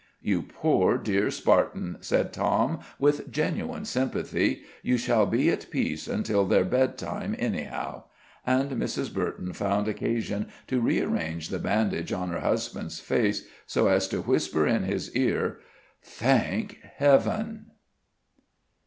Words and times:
"You 0.23 0.41
poor, 0.41 0.97
dear 0.97 1.29
Spartan," 1.29 1.97
said 2.01 2.33
Tom, 2.33 2.79
with 2.97 3.29
genuine 3.31 3.85
sympathy, 3.85 4.63
"you 4.81 4.97
shall 4.97 5.27
be 5.27 5.51
at 5.51 5.69
peace 5.69 6.07
until 6.07 6.43
their 6.47 6.65
bedtime 6.65 7.35
anyhow." 7.37 8.05
And 8.43 8.71
Mrs. 8.71 9.13
Burton 9.13 9.53
found 9.53 9.87
occasion 9.87 10.47
to 10.65 10.81
rearrange 10.81 11.49
the 11.49 11.59
bandage 11.59 12.11
on 12.11 12.29
her 12.29 12.39
husband's 12.39 12.99
face 12.99 13.45
so 13.67 13.89
as 13.89 14.07
to 14.07 14.21
whisper 14.23 14.65
in 14.65 14.85
his 14.85 15.15
ear: 15.15 15.59
"Thank 16.01 16.79
Heaven!" 16.95 17.67